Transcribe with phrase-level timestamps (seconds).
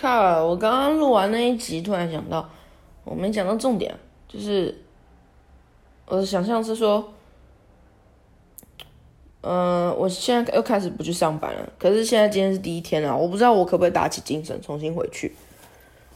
[0.00, 0.44] 靠！
[0.44, 2.48] 我刚刚录完那一集，突然想到，
[3.04, 3.94] 我没讲到重点，
[4.28, 4.82] 就是
[6.06, 7.12] 我的想象是说，
[9.40, 11.72] 嗯、我现在又开始不去上班了。
[11.78, 15.34] 可是现在今天是第一天了，我不知道我可不可以打起精神重新回去。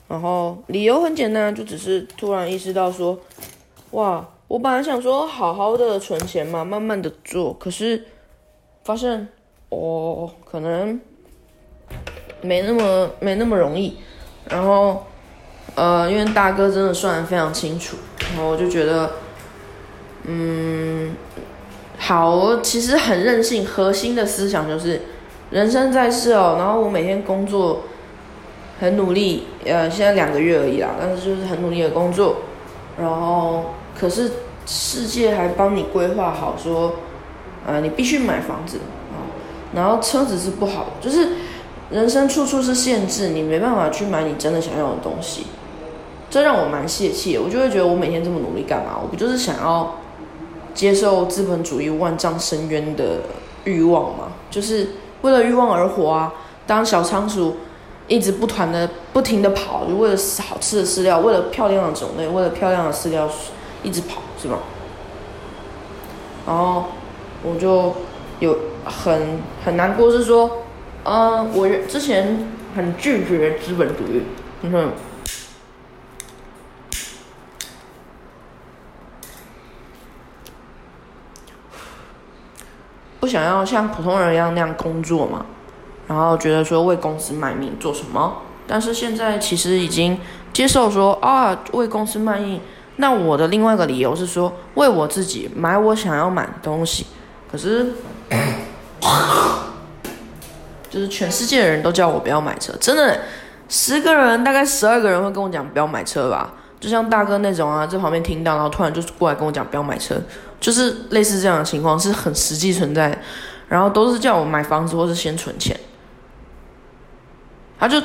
[0.09, 3.19] 然后理由很简单，就只是突然意识到说，
[3.93, 8.05] 哇，我本来想说好好的存钱嘛，慢慢的做，可是
[8.85, 9.27] 发现
[9.71, 11.01] 哦，可能
[12.43, 13.97] 没那么没那么容易。
[14.51, 15.07] 然后
[15.75, 17.97] 呃，因为大哥真的算的非常清楚，
[18.35, 19.13] 然后我就觉得，
[20.25, 21.15] 嗯，
[21.97, 25.01] 好，我其实很任性，核心的思想就是
[25.51, 27.85] 人生在世哦，然后我每天工作
[28.81, 32.39] 很努力，呃，现在两个月而已啦，但是就是很努力的工作，
[32.99, 34.31] 然后可是
[34.67, 36.97] 世界还帮你规划好说，
[37.65, 38.79] 呃，你必须买房子
[39.13, 39.25] 啊，
[39.75, 41.29] 然后车子是不好，就是
[41.93, 45.47] 人生处处是限制，你没办法去买你真的想要的东西，
[46.31, 47.43] 这让我蛮泄气的。
[47.43, 48.99] 我就会觉得我每天这么努力干嘛？
[49.01, 49.95] 我不就是想要
[50.75, 53.21] 接受资本主义万丈深渊的
[53.65, 54.33] 欲望吗？
[54.51, 56.33] 就是为了欲望而活啊！
[56.67, 57.57] 当小仓鼠
[58.07, 60.17] 一直不团的不停的跑，就为了
[60.49, 63.29] 好吃的饲料，为了漂亮的种类，为了漂亮的饲料
[63.83, 64.59] 一直跑，是吗？
[66.47, 66.85] 然后
[67.43, 67.93] 我就
[68.41, 70.62] 有很很难过，是说，
[71.05, 74.23] 呃，我之前很拒绝资本主义，
[74.63, 74.93] 嗯哼。
[83.19, 85.47] 不想要像普通人一样那样工作嘛，
[86.09, 90.19] 然后觉得说为公司卖命做什么，但是现在其实已经
[90.53, 92.61] 接受说啊为公司卖命，
[92.97, 97.07] 那我的另外一个理由是说为我自己买我想要买的东西，
[97.51, 97.93] 可是
[100.93, 103.21] 就是全世界的人都叫我不要买车，真的
[103.69, 110.17] 十个人大概十二个人会跟我讲不要买车吧，就像大哥那种啊，在旁边听到然后突然就过来跟我讲不要买车。
[110.61, 113.19] 就是类似这样的情况是很实际存在的，
[113.69, 115.77] 然后都是叫我买房子或是先存钱。
[117.81, 118.01] 他就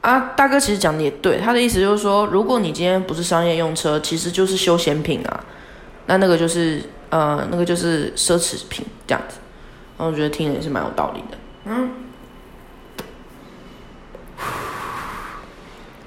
[0.00, 5.44] 啊，大哥其实讲的也对，他的意思就是说，如果你今天不是商业用车，其实就是休闲品啊，
[6.06, 9.36] 那那个就是呃，那个就是奢侈品这样子。
[9.96, 11.90] 然后我觉得听了也是蛮有道理的，嗯。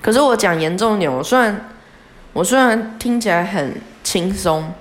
[0.04, 1.70] 可是我讲严重一点，我虽然
[2.34, 4.72] 我虽然听起来很轻松。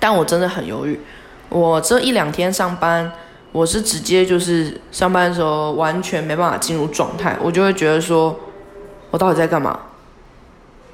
[0.00, 1.00] 但我真的很犹豫，
[1.48, 3.10] 我这一两天上班，
[3.52, 8.38] 我是直接就是上班的时候完全没办法进入状态，我就会觉得说，
[9.10, 9.78] 我到底在干嘛？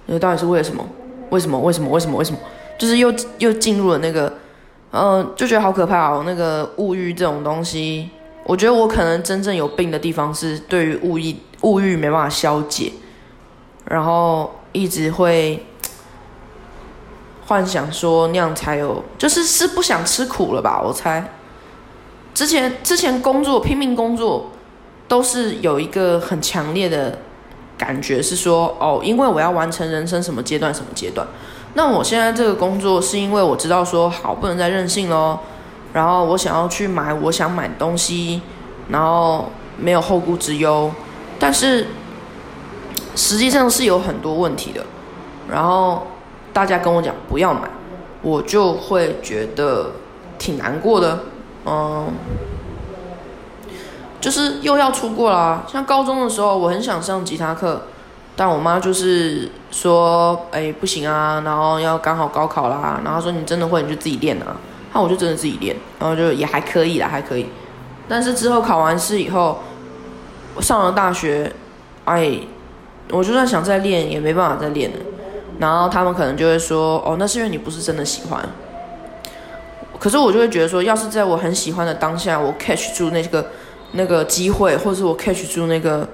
[0.06, 0.87] 你到底是为了什么？
[1.31, 1.59] 为什么？
[1.59, 1.91] 为什么？
[1.91, 2.19] 为什么？
[2.19, 2.38] 为什么？
[2.78, 4.32] 就是又又进入了那个，
[4.93, 6.22] 嗯，就觉得好可怕哦。
[6.25, 8.11] 那个物欲这种东西，
[8.44, 12.93] 我觉得我可能真正有病的地方是对于物欲物欲没办法消解，
[13.90, 15.66] 然后一直会。
[17.46, 20.80] 幻想说那样才有，就是是不想吃苦了吧？
[20.80, 21.32] 我猜。
[22.32, 24.52] 之前之前工作拼命工作，
[25.08, 27.18] 都是有一个很强烈的
[27.76, 31.26] 感觉，是说哦，因为我要完成人生什么阶段什么阶段。
[31.74, 35.36] 那我现在这个工作是因为我知道说好不能再任性喽，
[35.92, 38.42] 然后我想要去买我想买东西，
[38.90, 40.88] 然后没有后顾之忧，
[41.36, 41.88] 但是
[43.15, 44.84] 实际上是有很多问题的，
[45.50, 46.06] 然后。
[46.53, 47.60] 大家跟我讲不要买，
[48.22, 49.93] 我就会觉得
[50.37, 51.20] 挺难过的，
[51.65, 52.09] 嗯，
[54.20, 55.62] 就是又要出国啦。
[55.69, 57.82] 像高中的时候，我很想上吉他课，
[58.34, 64.56] 但我妈就是说，哎，不行啊，然后要刚好高考啦，然后说你真的会你就自己练啊，
[64.93, 67.47] 那我就真的自己练，然后就也还可以啦，还可以。
[68.09, 69.60] 但是之后考完试以后，
[70.56, 71.53] 我上了大学，
[72.06, 72.41] 哎，
[73.12, 74.97] 我就算想再练，也没办法再练了。
[75.59, 78.48] 然后他们可能就会说：“哦，那是因为你不是真的喜欢。”
[79.98, 83.50] 可是我就会觉得说，要是在我很喜欢的当下，我 catch 住那个
[83.93, 86.09] 那个机会，或者是我 catch 住那个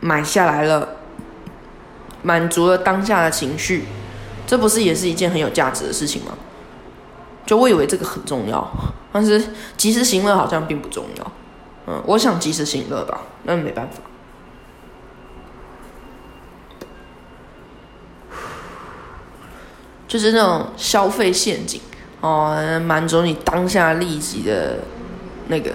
[0.00, 0.88] 买下来了，
[2.22, 3.84] 满足了当下的情绪，
[4.46, 6.32] 这不是也是一件很有价值的事情吗？
[7.46, 8.68] 就我以为这个很重要，
[9.12, 9.40] 但是
[9.76, 11.32] 及时行乐好像并不重要。
[11.86, 14.02] 嗯，我想及时行乐吧，那没办法。
[20.10, 21.80] 就是那种消费陷阱
[22.20, 24.78] 哦，满足你当下立即的
[25.46, 25.70] 那个。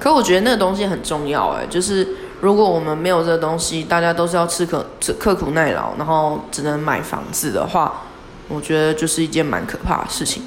[0.00, 2.06] 可我觉得那个东西很重要哎，就是
[2.40, 4.84] 如果我们没有这个东西，大家都是要吃可
[5.20, 8.02] 刻苦耐劳，然后只能买房子的话，
[8.48, 10.42] 我觉得就是一件蛮可怕的事情。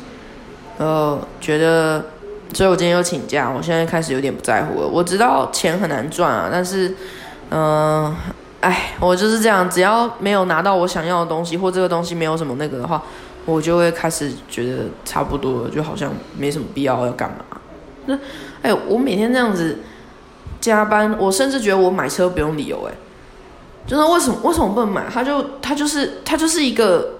[0.77, 2.03] 呃，觉得，
[2.53, 4.87] 所以我今天又请假，我现在开始有点不在乎了。
[4.87, 6.93] 我知道钱很难赚啊，但是，
[7.49, 8.15] 嗯，
[8.61, 13.01] 哎，我就是这样，只要没有拿到我想要的东西，或这个东西没有什么那个的话，
[13.45, 17.45] 我就会开始觉得差不多了，就好像没什么必要要干嘛。
[18.05, 18.17] 那，
[18.61, 19.79] 哎，我每天这样子
[20.61, 22.93] 加班，我甚至觉得我买车不用理由，哎，
[23.87, 25.05] 就是为什么为什么不能买？
[25.11, 27.15] 它就它就是它就是一个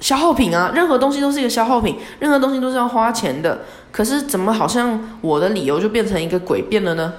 [0.00, 3.60] 消耗品啊，任何东西都是一个消耗品，任何东西都是要花钱的。
[3.90, 7.14] 可是怎么好像我的理由就变成一个诡辩了呢？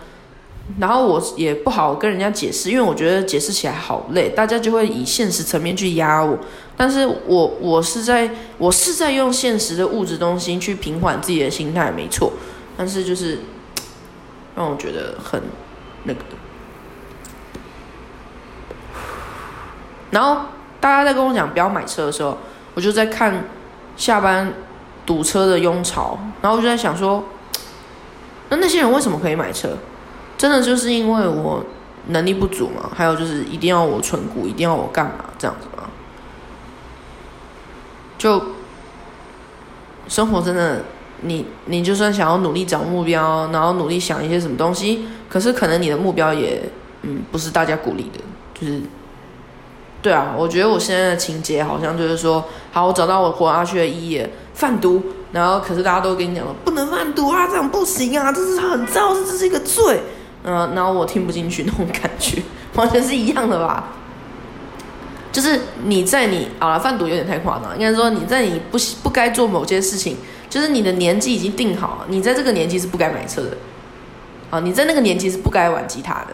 [0.77, 6.37] 然后我也不好跟人家解释，因为我觉得解释起来好累，大家就会以现实层面去压我。
[6.77, 12.31] 但是我我是在我是在用现实的物质东西去平缓自己的心态，没错。
[12.77, 13.39] 但是就是
[14.55, 15.41] 让我觉得很
[16.03, 16.19] 那个。
[20.11, 20.45] 然后
[20.79, 22.37] 大家在跟我讲不要买车的时候，
[22.73, 23.43] 我就在看
[23.97, 24.53] 下班
[25.05, 27.25] 堵车的拥潮，然后我就在想说，
[28.47, 29.77] 那那些人为什么可以买车？
[30.39, 31.61] 真的就是因为我
[32.07, 32.89] 能力不足嘛？
[32.95, 35.83] 还有就是一定要我存股，一定要我干嘛这样子吗？
[38.17, 38.41] 就
[40.07, 40.81] 生活真的，
[41.23, 46.63] 你你就算想要努力找目标，然后努力想一些什么东西，可是可能你的目标也
[47.01, 48.21] 嗯不是大家鼓励的，
[48.57, 48.81] 就是
[50.01, 55.03] 对啊，我觉得我现在的情节好像就是说，好，我找到我活下去的意义，贩毒，
[55.33, 60.01] 然后可是大家都跟你讲了，不能贩毒啊，这样不行啊，这是很糟，这是一个罪。
[60.43, 62.41] 嗯，然后我听不进去那种感觉，
[62.75, 63.89] 完全是一样的吧？
[65.31, 70.17] 就是你在你好了，贩毒有点太夸张，应该说你在你不不该做某件事情，
[70.49, 73.57] 就是你的年纪已经定好了，你在这个年纪是不该买车的，
[74.49, 76.27] 啊，你在那个年纪是不该玩吉他的，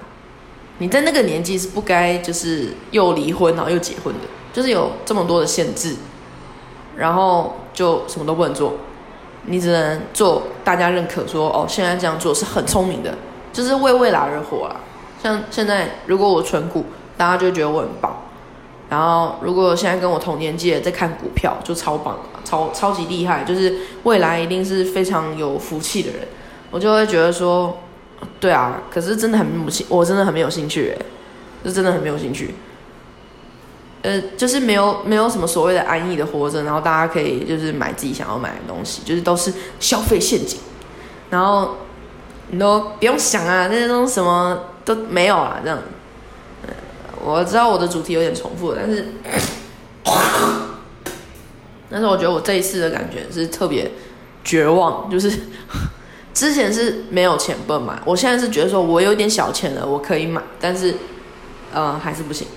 [0.78, 4.22] 你在那个年纪是不该就是又离婚然后又结婚的，
[4.54, 5.96] 就是有这么多的限制，
[6.96, 8.76] 然后就什么都不能做，
[9.48, 13.14] 你只能做大家认可说哦，现在这样做是很聪明的。
[13.56, 14.76] 就是为未来而活啊！
[15.24, 16.84] 像现在，如果我存股，
[17.16, 18.14] 大家就觉得我很棒。
[18.90, 23.74] 然后，如果现在跟我同年纪的在看股票，就超棒，超超级厉害，就是
[24.04, 26.28] 未来一定是非常有福气的人。
[26.70, 27.78] 我就会觉得说，
[28.42, 31.06] 对啊，可是真的很没兴，我真的很没有兴趣，哎，
[31.64, 32.54] 就真的很没有兴趣。
[34.02, 40.60] 呃，就是没有没有什么所谓的安逸的活着，然后大家可以就是买自己想要买的东西，就是都是消费陷阱，
[41.30, 41.78] 然后。
[42.56, 45.78] 你都不用想啊，那种什么都没有啊，这样。
[47.22, 49.08] 我知道我的主题有点重复，但是，
[51.92, 53.92] 但是我觉得我这一次的感觉是特别
[54.42, 55.30] 绝望，就是
[56.34, 60.96] 之前是没有钱不买，我现在是觉得说我有点小钱了，我可以买，但是，
[61.74, 62.48] 呃，还是不行。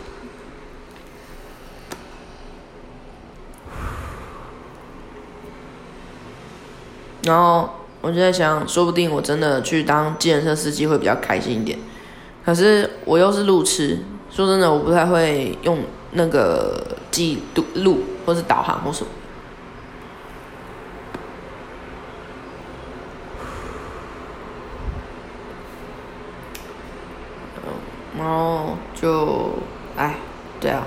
[7.25, 7.71] 然后。
[8.01, 11.79] 我就在想，说不定我真的去当计程车司机会比较开心一点。
[12.45, 13.99] 可是我又是路痴，
[14.31, 15.81] 说真的，我不太会用
[16.13, 17.43] 那个记
[17.75, 19.11] 路或是导航或什么。
[28.17, 29.51] 然后就，
[29.97, 30.17] 哎，
[30.61, 30.87] 对啊，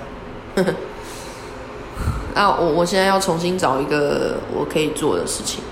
[2.34, 5.62] 啊，我我现在要重新找一个我可以做的事情。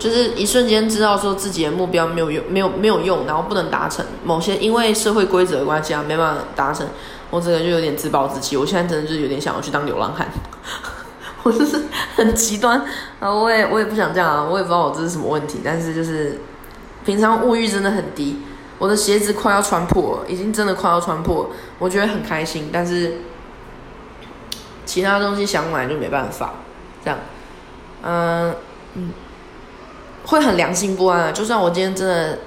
[0.00, 6.86] 就是一瞬间知道说自己的目标没有用，没有没有用，然后不能达成某些因为社会规则的关系啊，没办法达成，
[7.28, 8.56] 我这个就有点自暴自弃。
[8.56, 10.26] 我现在真的就是有点想要去当流浪汉，
[11.42, 11.82] 我就是
[12.16, 12.82] 很极端
[13.20, 13.30] 啊！
[13.30, 14.42] 我也我也不想这样啊！
[14.42, 16.40] 我也不知道我这是什么问题，但是就是
[17.04, 18.38] 平常物欲真的很低，
[18.78, 23.18] 我的鞋子快要穿破，已经真的快要穿破，我觉得很开心，但是
[24.86, 26.54] 其他东西想买就没办法，
[27.04, 27.18] 这样，
[28.02, 28.54] 嗯
[28.94, 29.12] 嗯。
[30.30, 32.38] 会很良心不安，就算我今天真的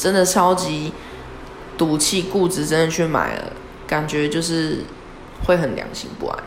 [0.00, 0.92] 真的超级
[1.78, 3.52] 赌气固执，真的去买了，
[3.86, 4.78] 感觉就是
[5.46, 6.38] 会很良心不安。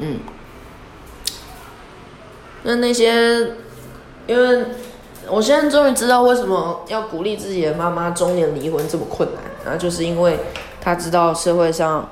[0.00, 0.20] 嗯，
[2.64, 3.54] 那那些，
[4.26, 4.66] 因为
[5.30, 10.38] 我现在终于知道为什么要鼓励自己的妈妈中年离婚这么困难，然后就是因为
[10.78, 12.06] 她知道社会上。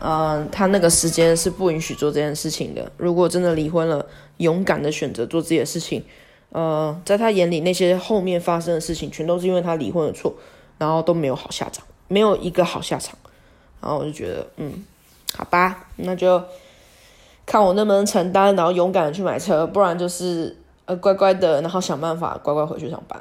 [0.00, 2.90] 嗯，他那个时间是不允许做这件事情的。
[2.96, 6.04] 如果真的离婚了，勇敢的选择做自己的事情，
[6.50, 10.32] 呃，在他眼里那些后面发生的事情，全都是因为他离婚的错，
[10.78, 13.18] 然后都没有好下场，没有一个好下场。
[13.80, 14.84] 然后我就觉得，嗯，
[15.36, 16.42] 好吧，那就
[17.44, 23.20] 看我能不能承担，然后勇敢的去买车，不然就是呃乖乖的，然后想办法乖乖回去上班。